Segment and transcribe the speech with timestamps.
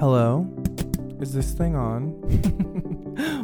[0.00, 0.48] Hello?
[1.20, 2.16] Is this thing on?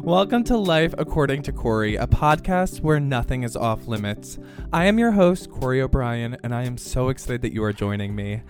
[0.03, 4.39] Welcome to Life According to Corey, a podcast where nothing is off limits.
[4.73, 8.15] I am your host, Corey O'Brien, and I am so excited that you are joining
[8.15, 8.41] me.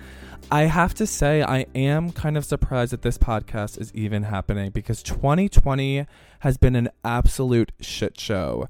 [0.52, 4.70] I have to say, I am kind of surprised that this podcast is even happening
[4.70, 6.06] because 2020
[6.38, 8.68] has been an absolute shit show.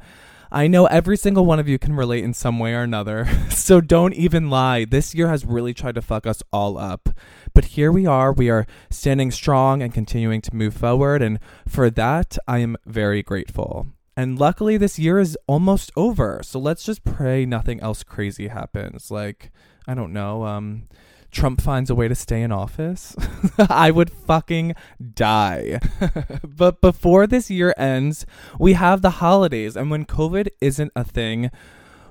[0.50, 3.80] I know every single one of you can relate in some way or another, so
[3.80, 4.84] don't even lie.
[4.84, 7.09] This year has really tried to fuck us all up.
[7.55, 11.91] But here we are, we are standing strong and continuing to move forward, and for
[11.91, 13.86] that, I am very grateful.
[14.16, 19.10] And luckily, this year is almost over, so let's just pray nothing else crazy happens.
[19.10, 19.50] Like,
[19.86, 20.88] I don't know, um,
[21.36, 23.14] Trump finds a way to stay in office,
[23.58, 24.74] I would fucking
[25.14, 25.80] die.
[26.42, 28.24] but before this year ends,
[28.58, 31.50] we have the holidays, and when COVID isn't a thing,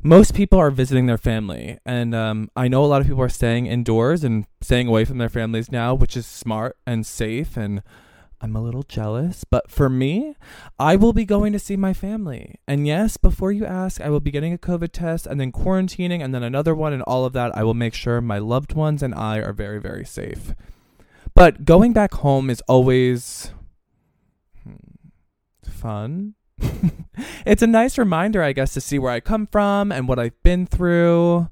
[0.04, 1.80] most people are visiting their family.
[1.88, 5.18] And um, I know a lot of people are staying indoors and staying away from
[5.18, 7.58] their families now, which is smart and safe.
[7.58, 7.82] And
[8.42, 10.36] I'm a little jealous, but for me,
[10.78, 12.56] I will be going to see my family.
[12.68, 16.24] And yes, before you ask, I will be getting a COVID test and then quarantining
[16.24, 17.56] and then another one and all of that.
[17.58, 20.54] I will make sure my loved ones and I are very, very safe.
[21.34, 23.52] But going back home is always
[24.64, 24.76] hmm,
[25.70, 26.36] fun.
[27.46, 30.42] it's a nice reminder, I guess, to see where I come from and what I've
[30.44, 31.50] been through.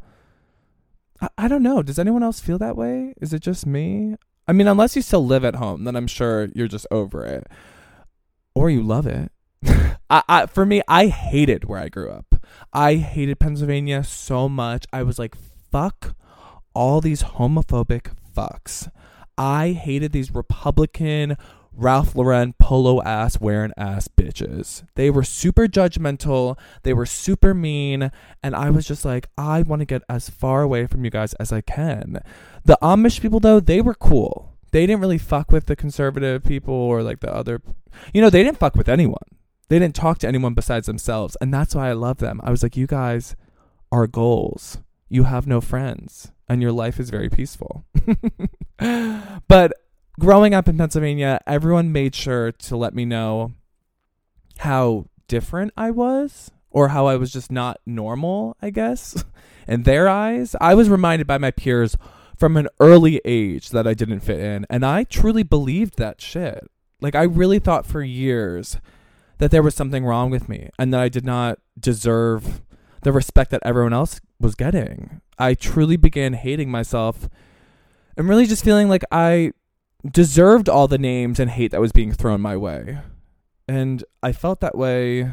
[1.21, 1.81] I, I don't know.
[1.81, 3.13] Does anyone else feel that way?
[3.21, 4.15] Is it just me?
[4.47, 7.47] I mean, unless you still live at home, then I'm sure you're just over it,
[8.53, 9.31] or you love it.
[10.09, 12.35] I, I, for me, I hated where I grew up.
[12.73, 14.85] I hated Pennsylvania so much.
[14.91, 15.35] I was like,
[15.71, 16.15] fuck
[16.73, 18.89] all these homophobic fucks.
[19.37, 21.37] I hated these Republican
[21.75, 24.83] Ralph Lauren polo ass wearing ass bitches.
[24.95, 29.79] They were super judgmental, they were super mean, and I was just like, I want
[29.79, 32.21] to get as far away from you guys as I can.
[32.65, 34.53] The Amish people, though, they were cool.
[34.71, 37.61] They didn't really fuck with the conservative people or like the other,
[38.13, 39.17] you know, they didn't fuck with anyone.
[39.69, 41.37] They didn't talk to anyone besides themselves.
[41.41, 42.41] And that's why I love them.
[42.43, 43.35] I was like, you guys
[43.91, 44.79] are goals.
[45.09, 47.85] You have no friends and your life is very peaceful.
[49.47, 49.73] but
[50.19, 53.53] growing up in Pennsylvania, everyone made sure to let me know
[54.59, 59.23] how different I was or how I was just not normal, I guess.
[59.67, 61.95] In their eyes, I was reminded by my peers
[62.37, 66.69] from an early age that I didn't fit in, and I truly believed that shit.
[66.99, 68.77] Like I really thought for years
[69.37, 72.61] that there was something wrong with me and that I did not deserve
[73.03, 75.21] the respect that everyone else was getting.
[75.37, 77.29] I truly began hating myself
[78.17, 79.53] and really just feeling like I
[80.09, 82.99] deserved all the names and hate that was being thrown my way.
[83.67, 85.31] And I felt that way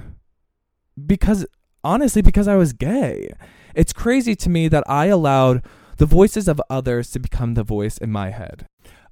[1.07, 1.47] because,
[1.83, 3.31] honestly, because I was gay.
[3.75, 5.63] It's crazy to me that I allowed
[5.97, 8.67] the voices of others to become the voice in my head.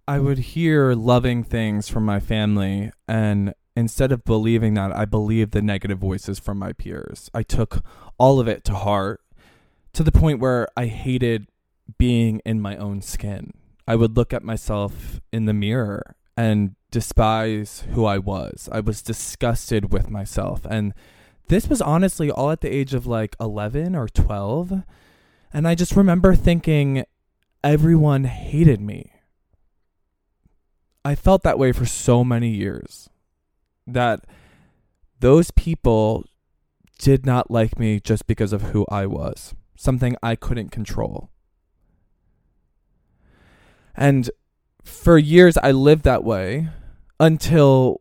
[0.06, 5.52] I would hear loving things from my family, and instead of believing that, I believed
[5.52, 7.30] the negative voices from my peers.
[7.34, 7.84] I took
[8.16, 9.20] all of it to heart
[9.92, 11.48] to the point where I hated
[11.98, 13.52] being in my own skin.
[13.88, 18.68] I would look at myself in the mirror and despise who I was.
[18.70, 20.66] I was disgusted with myself.
[20.68, 20.92] And
[21.48, 24.82] this was honestly all at the age of like 11 or 12.
[25.54, 27.04] And I just remember thinking
[27.64, 29.10] everyone hated me.
[31.02, 33.08] I felt that way for so many years
[33.86, 34.26] that
[35.20, 36.26] those people
[36.98, 41.30] did not like me just because of who I was, something I couldn't control.
[43.98, 44.30] And
[44.84, 46.68] for years, I lived that way
[47.18, 48.00] until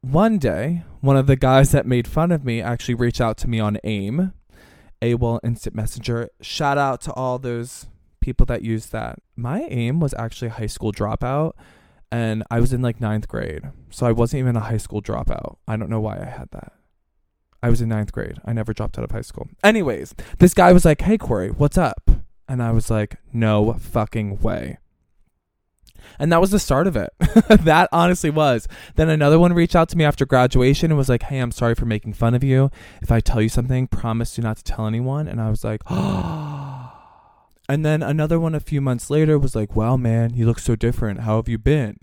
[0.00, 3.48] one day, one of the guys that made fun of me actually reached out to
[3.48, 4.32] me on AIM,
[5.00, 6.30] AOL Instant Messenger.
[6.42, 7.86] Shout out to all those
[8.20, 9.20] people that use that.
[9.36, 11.52] My aim was actually high school dropout,
[12.10, 13.62] and I was in like ninth grade.
[13.90, 15.58] So I wasn't even a high school dropout.
[15.68, 16.72] I don't know why I had that.
[17.62, 18.38] I was in ninth grade.
[18.44, 19.48] I never dropped out of high school.
[19.62, 22.10] Anyways, this guy was like, Hey, Corey, what's up?
[22.48, 24.78] And I was like, No fucking way.
[26.18, 27.10] And that was the start of it.
[27.48, 28.68] that honestly was.
[28.96, 31.74] Then another one reached out to me after graduation and was like, Hey, I'm sorry
[31.74, 32.70] for making fun of you.
[33.02, 35.28] If I tell you something, promise you not to tell anyone.
[35.28, 36.92] And I was like, Oh.
[37.70, 40.74] And then another one a few months later was like, Wow, man, you look so
[40.74, 41.20] different.
[41.20, 42.00] How have you been?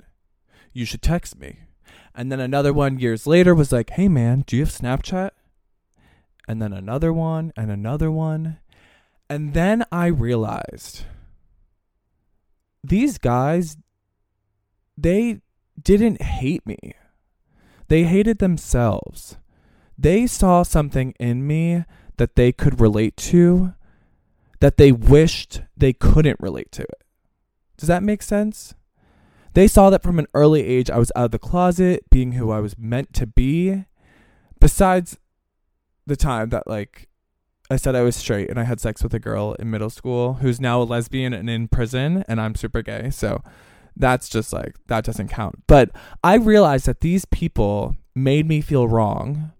[0.71, 1.59] You should text me.
[2.15, 5.31] And then another one years later was like, Hey, man, do you have Snapchat?
[6.47, 8.59] And then another one and another one.
[9.29, 11.03] And then I realized
[12.81, 13.75] these guys
[14.97, 15.41] they
[15.81, 16.93] didn't hate me.
[17.87, 19.37] They hated themselves.
[19.97, 21.85] They saw something in me
[22.17, 23.73] that they could relate to
[24.59, 27.03] that they wished they couldn't relate to it.
[27.77, 28.73] Does that make sense?
[29.53, 32.51] They saw that from an early age I was out of the closet, being who
[32.51, 33.85] I was meant to be.
[34.59, 35.17] Besides
[36.05, 37.07] the time that like
[37.69, 40.35] I said I was straight and I had sex with a girl in middle school
[40.35, 43.09] who's now a lesbian and in prison and I'm super gay.
[43.09, 43.43] So
[43.99, 45.63] that's just like that doesn't count.
[45.67, 45.91] But
[46.23, 49.51] I realized that these people made me feel wrong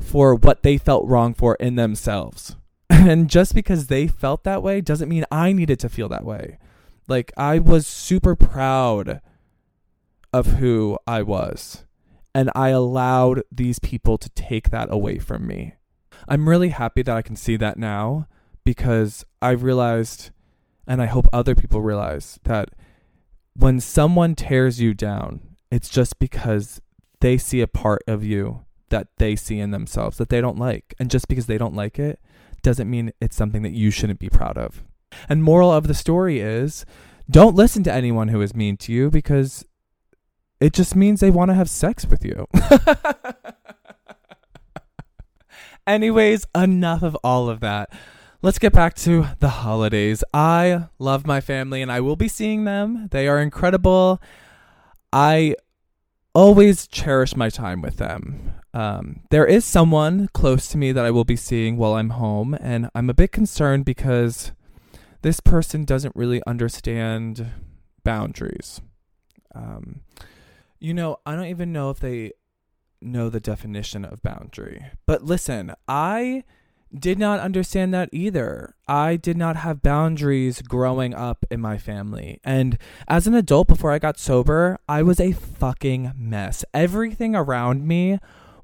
[0.00, 2.56] for what they felt wrong for in themselves.
[2.90, 6.58] And just because they felt that way doesn't mean I needed to feel that way.
[7.06, 9.20] Like I was super proud
[10.32, 11.84] of who I was.
[12.34, 15.74] And I allowed these people to take that away from me.
[16.28, 18.26] I'm really happy that I can see that now
[18.64, 20.30] because I realized,
[20.86, 22.70] and I hope other people realize, that
[23.58, 25.40] when someone tears you down,
[25.70, 26.80] it's just because
[27.20, 30.94] they see a part of you that they see in themselves that they don't like.
[30.98, 32.20] And just because they don't like it
[32.62, 34.84] doesn't mean it's something that you shouldn't be proud of.
[35.28, 36.86] And moral of the story is
[37.28, 39.64] don't listen to anyone who is mean to you because
[40.60, 42.46] it just means they want to have sex with you.
[45.86, 47.90] Anyways, enough of all of that.
[48.40, 50.22] Let's get back to the holidays.
[50.32, 53.08] I love my family and I will be seeing them.
[53.10, 54.22] They are incredible.
[55.12, 55.56] I
[56.34, 58.52] always cherish my time with them.
[58.72, 62.56] Um, there is someone close to me that I will be seeing while I'm home,
[62.60, 64.52] and I'm a bit concerned because
[65.22, 67.44] this person doesn't really understand
[68.04, 68.80] boundaries.
[69.52, 70.02] Um,
[70.78, 72.32] you know, I don't even know if they
[73.00, 74.84] know the definition of boundary.
[75.06, 76.44] But listen, I
[76.96, 78.74] did not understand that either.
[78.86, 82.40] I did not have boundaries growing up in my family.
[82.44, 86.64] And as an adult, before I got sober, I was a fucking mess.
[86.72, 88.18] Everything around me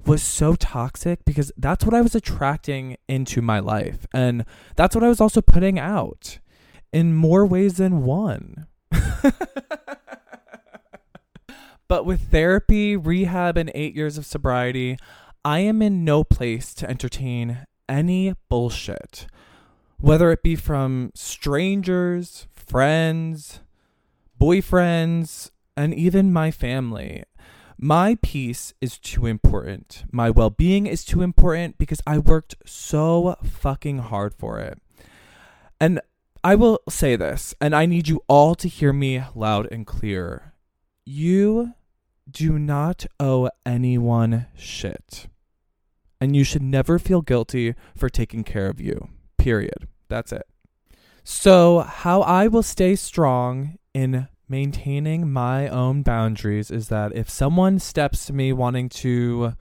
[0.05, 4.07] was so toxic because that's what I was attracting into my life.
[4.13, 4.45] And
[4.75, 6.39] that's what I was also putting out
[6.93, 8.67] in more ways than one.
[11.87, 14.97] but with therapy, rehab, and eight years of sobriety,
[15.43, 19.27] I am in no place to entertain any bullshit,
[19.97, 23.61] whether it be from strangers, friends,
[24.39, 27.23] boyfriends, and even my family.
[27.77, 30.05] My peace is too important.
[30.11, 34.79] My well being is too important because I worked so fucking hard for it.
[35.79, 35.99] And
[36.43, 40.53] I will say this, and I need you all to hear me loud and clear.
[41.05, 41.73] You
[42.29, 45.27] do not owe anyone shit
[46.25, 49.09] and you should never feel guilty for taking care of you.
[49.37, 49.87] Period.
[50.09, 50.47] That's it.
[51.23, 57.77] So, how I will stay strong in maintaining my own boundaries is that if someone
[57.77, 59.53] steps to me wanting to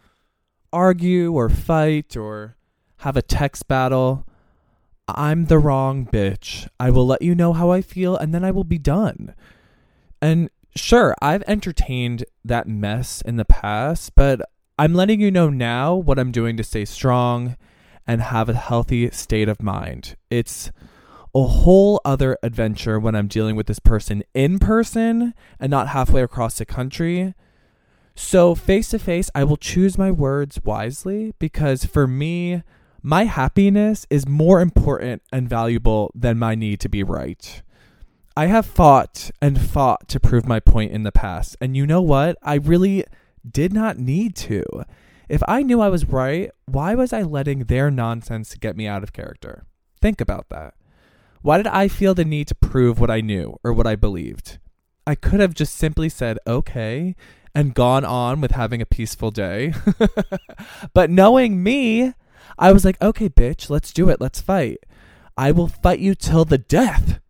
[0.73, 2.57] argue or fight or
[2.99, 4.27] have a text battle,
[5.07, 6.67] I'm the wrong bitch.
[6.81, 9.35] I will let you know how I feel and then I will be done.
[10.23, 14.41] And sure, I've entertained that mess in the past, but
[14.77, 17.57] I'm letting you know now what I'm doing to stay strong
[18.09, 20.17] and have a healthy state of mind.
[20.31, 20.73] It's
[21.33, 26.23] a whole other adventure when I'm dealing with this person in person and not halfway
[26.23, 27.35] across the country.
[28.17, 32.65] So, face to face, I will choose my words wisely because for me,
[33.01, 37.63] my happiness is more important and valuable than my need to be right.
[38.37, 41.57] I have fought and fought to prove my point in the past.
[41.61, 42.37] And you know what?
[42.43, 43.05] I really
[43.49, 44.65] did not need to.
[45.29, 49.03] If I knew I was right, why was I letting their nonsense get me out
[49.03, 49.65] of character?
[50.01, 50.75] Think about that.
[51.43, 54.59] Why did I feel the need to prove what I knew or what I believed?
[55.07, 57.15] I could have just simply said, okay,
[57.55, 59.75] and gone on with having a peaceful day.
[60.95, 62.15] but knowing me,
[62.59, 64.21] I was like, okay, bitch, let's do it.
[64.21, 64.79] Let's fight.
[65.37, 67.21] I will fight you till the death.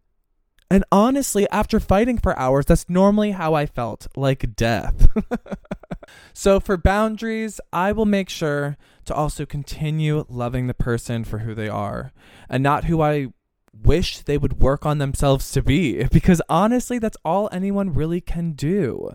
[0.75, 5.07] And honestly, after fighting for hours, that's normally how I felt like death.
[6.33, 11.55] so, for boundaries, I will make sure to also continue loving the person for who
[11.55, 12.11] they are
[12.49, 13.29] and not who I
[13.73, 16.09] wish they would work on themselves to be.
[16.11, 19.13] Because honestly, that's all anyone really can do.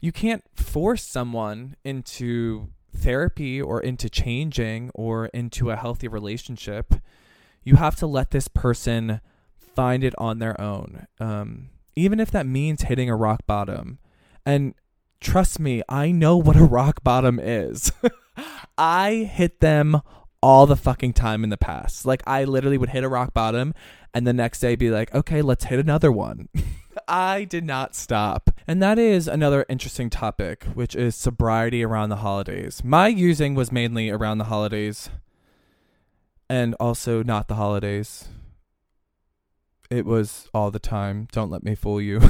[0.00, 6.94] You can't force someone into therapy or into changing or into a healthy relationship.
[7.62, 9.20] You have to let this person
[9.74, 11.06] find it on their own.
[11.20, 13.98] Um, even if that means hitting a rock bottom.
[14.44, 14.74] And
[15.20, 17.92] trust me, I know what a rock bottom is.
[18.78, 20.00] I hit them
[20.42, 22.04] all the fucking time in the past.
[22.04, 23.72] Like I literally would hit a rock bottom
[24.12, 26.48] and the next day be like, okay, let's hit another one.
[27.08, 28.50] I did not stop.
[28.66, 32.82] And that is another interesting topic, which is sobriety around the holidays.
[32.84, 35.10] My using was mainly around the holidays
[36.48, 38.28] and also not the holidays.
[39.90, 41.28] It was all the time.
[41.32, 42.20] Don't let me fool you.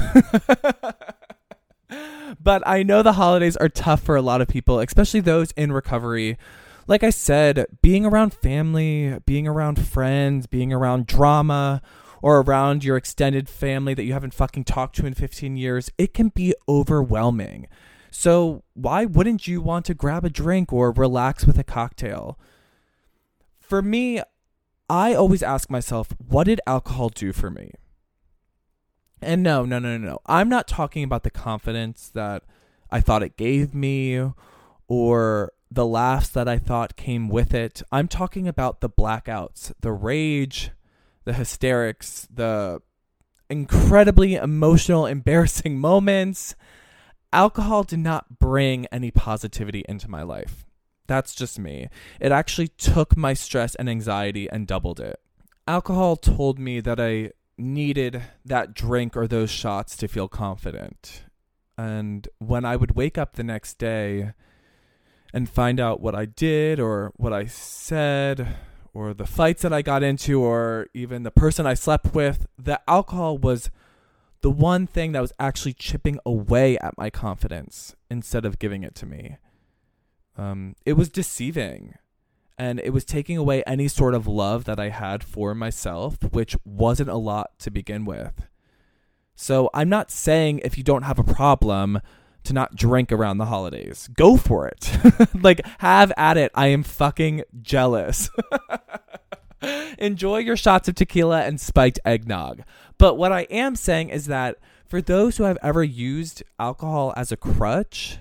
[2.39, 5.71] but I know the holidays are tough for a lot of people, especially those in
[5.71, 6.37] recovery.
[6.87, 11.81] Like I said, being around family, being around friends, being around drama,
[12.21, 16.13] or around your extended family that you haven't fucking talked to in 15 years, it
[16.13, 17.67] can be overwhelming.
[18.09, 22.39] So, why wouldn't you want to grab a drink or relax with a cocktail?
[23.59, 24.21] For me,
[24.89, 27.71] I always ask myself, what did alcohol do for me?
[29.21, 30.19] And no, no, no, no, no.
[30.25, 32.43] I'm not talking about the confidence that
[32.91, 34.21] I thought it gave me
[34.87, 37.81] or the laughs that I thought came with it.
[37.91, 40.71] I'm talking about the blackouts, the rage,
[41.23, 42.81] the hysterics, the
[43.49, 46.55] incredibly emotional, embarrassing moments.
[47.33, 50.64] Alcohol did not bring any positivity into my life.
[51.07, 51.89] That's just me.
[52.19, 55.19] It actually took my stress and anxiety and doubled it.
[55.67, 61.23] Alcohol told me that I needed that drink or those shots to feel confident.
[61.77, 64.31] And when I would wake up the next day
[65.33, 68.55] and find out what I did or what I said
[68.93, 72.79] or the fights that I got into or even the person I slept with, the
[72.87, 73.69] alcohol was
[74.41, 78.95] the one thing that was actually chipping away at my confidence instead of giving it
[78.95, 79.37] to me.
[80.37, 81.95] Um, it was deceiving
[82.57, 86.55] and it was taking away any sort of love that I had for myself, which
[86.63, 88.47] wasn't a lot to begin with.
[89.35, 91.99] So I'm not saying if you don't have a problem
[92.45, 94.07] to not drink around the holidays.
[94.13, 94.97] Go for it.
[95.41, 96.51] like have at it.
[96.55, 98.29] I am fucking jealous.
[99.97, 102.61] Enjoy your shots of tequila and spiked eggnog.
[102.97, 107.31] But what I am saying is that for those who have ever used alcohol as
[107.31, 108.19] a crutch,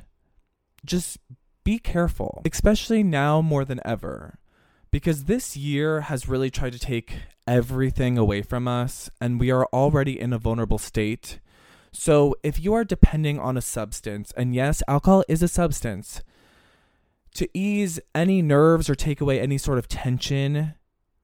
[0.84, 1.18] just
[1.64, 4.38] be careful, especially now more than ever,
[4.90, 7.16] because this year has really tried to take
[7.46, 11.40] everything away from us, and we are already in a vulnerable state.
[11.92, 16.22] So, if you are depending on a substance, and yes, alcohol is a substance,
[17.34, 20.74] to ease any nerves or take away any sort of tension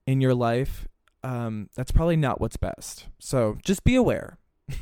[0.05, 0.87] in your life,
[1.23, 3.07] um, that's probably not what's best.
[3.19, 4.37] So, just be aware.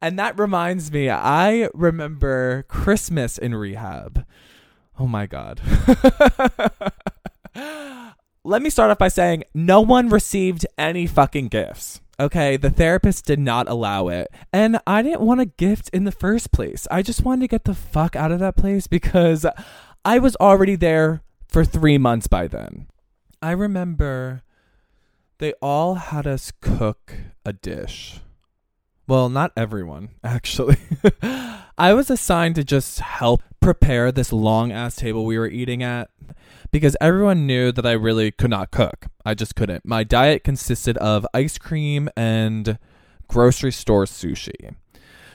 [0.00, 4.26] And that reminds me, I remember Christmas in rehab.
[4.98, 5.60] Oh my God.
[8.44, 12.00] Let me start off by saying no one received any fucking gifts.
[12.18, 14.28] Okay, the therapist did not allow it.
[14.52, 16.86] And I didn't want a gift in the first place.
[16.90, 19.44] I just wanted to get the fuck out of that place because
[20.04, 22.86] I was already there for three months by then.
[23.42, 24.42] I remember
[25.38, 28.20] they all had us cook a dish.
[29.08, 30.78] Well, not everyone, actually.
[31.78, 36.10] I was assigned to just help prepare this long ass table we were eating at
[36.72, 39.06] because everyone knew that I really could not cook.
[39.24, 39.84] I just couldn't.
[39.84, 42.78] My diet consisted of ice cream and
[43.28, 44.74] grocery store sushi.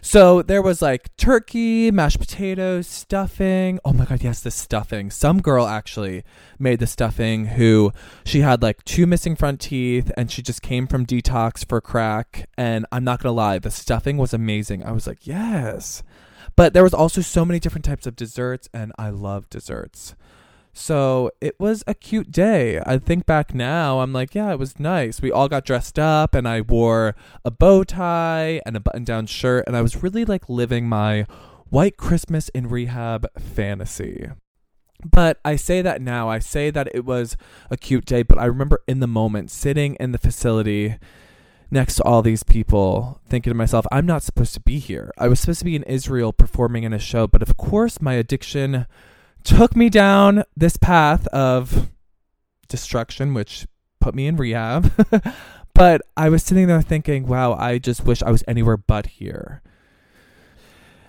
[0.04, 3.80] So there was like turkey, mashed potatoes, stuffing.
[3.86, 5.12] Oh my god, yes, the stuffing.
[5.12, 6.24] Some girl actually
[6.58, 7.92] made the stuffing who
[8.26, 12.50] she had like two missing front teeth and she just came from detox for crack
[12.58, 14.84] and I'm not going to lie, the stuffing was amazing.
[14.84, 16.02] I was like, "Yes."
[16.56, 20.16] But there was also so many different types of desserts and I love desserts.
[20.74, 22.80] So it was a cute day.
[22.86, 25.22] I think back now, I'm like, yeah, it was nice.
[25.22, 29.26] We all got dressed up, and I wore a bow tie and a button down
[29.26, 31.26] shirt, and I was really like living my
[31.70, 34.30] white Christmas in rehab fantasy.
[35.04, 36.30] But I say that now.
[36.30, 37.36] I say that it was
[37.70, 40.98] a cute day, but I remember in the moment sitting in the facility
[41.72, 45.12] next to all these people thinking to myself, I'm not supposed to be here.
[45.18, 48.14] I was supposed to be in Israel performing in a show, but of course my
[48.14, 48.86] addiction
[49.44, 51.90] took me down this path of
[52.68, 53.68] destruction, which
[54.00, 54.92] put me in rehab.
[55.74, 59.62] but I was sitting there thinking, wow, I just wish I was anywhere but here.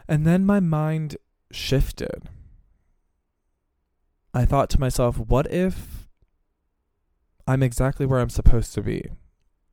[0.08, 1.16] And then my mind
[1.50, 2.28] shifted.
[4.34, 6.08] I thought to myself, what if
[7.46, 9.08] I'm exactly where I'm supposed to be?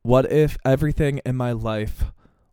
[0.02, 2.06] What if everything in my life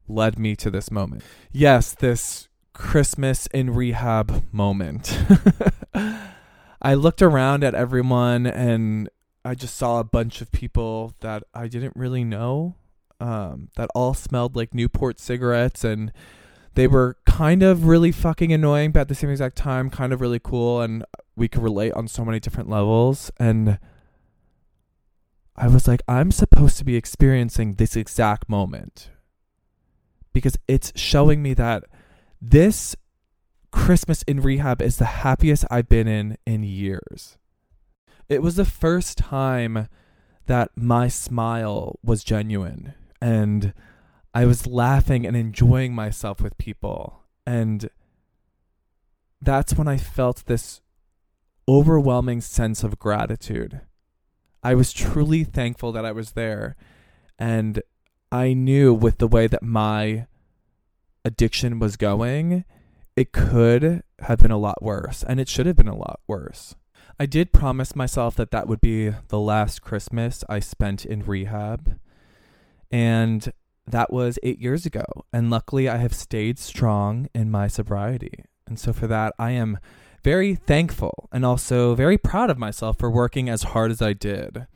[0.08, 1.22] led me to this moment?
[1.52, 5.18] Yes, this Christmas in rehab moment.
[6.82, 9.08] I looked around at everyone and
[9.44, 12.76] I just saw a bunch of people that I didn't really know
[13.18, 16.12] um, that all smelled like Newport cigarettes and
[16.74, 20.20] they were kind of really fucking annoying, but at the same exact time, kind of
[20.20, 20.82] really cool.
[20.82, 21.04] And
[21.34, 23.30] we could relate on so many different levels.
[23.38, 23.78] And
[25.56, 29.08] I was like, I'm supposed to be experiencing this exact moment
[30.34, 31.84] because it's showing me that
[32.50, 32.94] this
[33.72, 37.38] Christmas in rehab is the happiest I've been in in years.
[38.28, 39.88] It was the first time
[40.46, 43.72] that my smile was genuine and
[44.34, 47.22] I was laughing and enjoying myself with people.
[47.46, 47.88] And
[49.40, 50.80] that's when I felt this
[51.68, 53.80] overwhelming sense of gratitude.
[54.62, 56.76] I was truly thankful that I was there.
[57.38, 57.82] And
[58.30, 60.26] I knew with the way that my
[61.26, 62.64] addiction was going,
[63.16, 65.24] it could have been a lot worse.
[65.24, 66.76] And it should have been a lot worse.
[67.18, 71.98] I did promise myself that that would be the last Christmas I spent in rehab.
[72.90, 73.52] And
[73.86, 75.04] that was eight years ago.
[75.32, 78.44] And luckily, I have stayed strong in my sobriety.
[78.66, 79.78] And so, for that, I am
[80.22, 84.66] very thankful and also very proud of myself for working as hard as I did.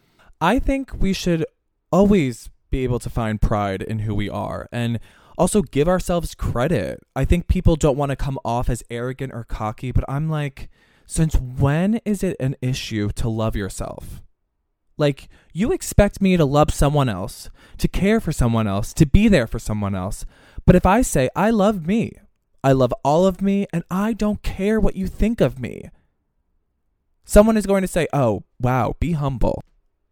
[0.41, 1.45] I think we should
[1.93, 5.01] always be able to find pride in who we are and
[5.37, 7.01] also give ourselves credit.
[7.17, 10.69] I think people don't want to come off as arrogant or cocky, but I'm like,
[11.07, 14.23] since when is it an issue to love yourself?
[14.97, 17.49] Like, you expect me to love someone else,
[17.79, 20.27] to care for someone else, to be there for someone else.
[20.67, 22.13] But if I say, I love me,
[22.63, 25.89] I love all of me, and I don't care what you think of me,
[27.25, 29.65] someone is going to say, Oh, wow, be humble.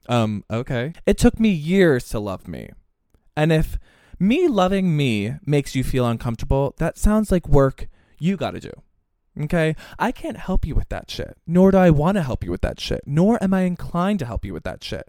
[0.08, 0.94] Um, okay.
[1.06, 2.70] It took me years to love me.
[3.36, 3.78] And if
[4.18, 7.88] me loving me makes you feel uncomfortable, that sounds like work
[8.18, 8.72] you gotta do.
[9.40, 9.76] Okay?
[9.98, 11.36] I can't help you with that shit.
[11.46, 13.02] Nor do I want to help you with that shit.
[13.06, 15.08] Nor am I inclined to help you with that shit.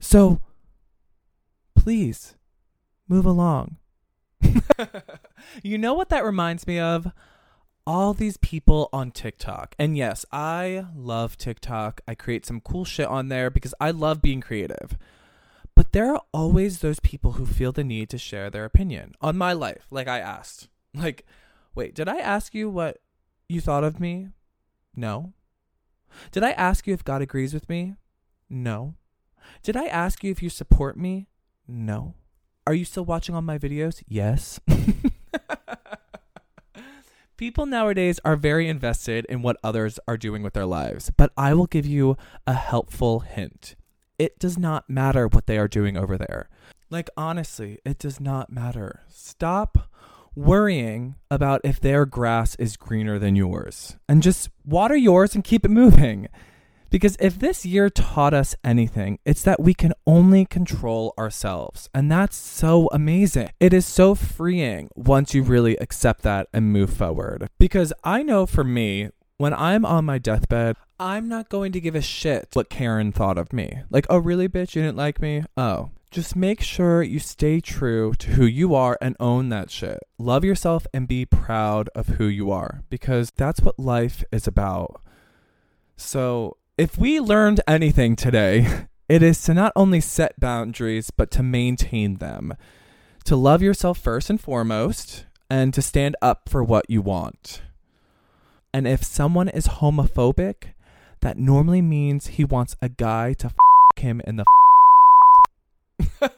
[0.00, 0.40] So,
[1.76, 2.34] please,
[3.08, 3.76] move along.
[5.62, 7.12] you know what that reminds me of?
[7.88, 9.74] All these people on TikTok.
[9.78, 12.02] And yes, I love TikTok.
[12.06, 14.98] I create some cool shit on there because I love being creative.
[15.74, 19.38] But there are always those people who feel the need to share their opinion on
[19.38, 20.68] my life, like I asked.
[20.94, 21.24] Like,
[21.74, 22.98] wait, did I ask you what
[23.48, 24.28] you thought of me?
[24.94, 25.32] No.
[26.30, 27.94] Did I ask you if God agrees with me?
[28.50, 28.96] No.
[29.62, 31.28] Did I ask you if you support me?
[31.66, 32.12] No.
[32.66, 34.02] Are you still watching all my videos?
[34.06, 34.60] Yes.
[37.38, 41.54] People nowadays are very invested in what others are doing with their lives, but I
[41.54, 42.16] will give you
[42.48, 43.76] a helpful hint.
[44.18, 46.48] It does not matter what they are doing over there.
[46.90, 49.02] Like, honestly, it does not matter.
[49.06, 49.88] Stop
[50.34, 55.64] worrying about if their grass is greener than yours and just water yours and keep
[55.64, 56.26] it moving.
[56.90, 61.88] Because if this year taught us anything, it's that we can only control ourselves.
[61.94, 63.50] And that's so amazing.
[63.60, 67.48] It is so freeing once you really accept that and move forward.
[67.58, 71.94] Because I know for me, when I'm on my deathbed, I'm not going to give
[71.94, 73.82] a shit what Karen thought of me.
[73.88, 74.74] Like, oh, really, bitch?
[74.74, 75.44] You didn't like me?
[75.56, 79.98] Oh, just make sure you stay true to who you are and own that shit.
[80.18, 85.02] Love yourself and be proud of who you are because that's what life is about.
[85.96, 91.42] So, if we learned anything today, it is to not only set boundaries, but to
[91.42, 92.54] maintain them.
[93.24, 97.62] To love yourself first and foremost, and to stand up for what you want.
[98.72, 100.72] And if someone is homophobic,
[101.20, 103.54] that normally means he wants a guy to f
[103.96, 104.44] him in the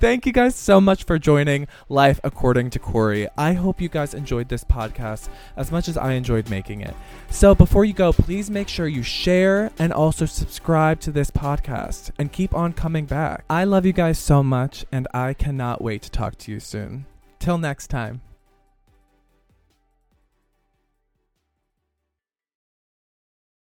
[0.00, 3.28] Thank you guys so much for joining Life According to Corey.
[3.38, 6.94] I hope you guys enjoyed this podcast as much as I enjoyed making it.
[7.30, 12.10] So before you go, please make sure you share and also subscribe to this podcast
[12.18, 13.44] and keep on coming back.
[13.48, 17.06] I love you guys so much and I cannot wait to talk to you soon.
[17.38, 18.20] Till next time.